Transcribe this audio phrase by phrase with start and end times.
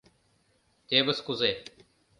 [0.87, 1.51] Тевыс кузе...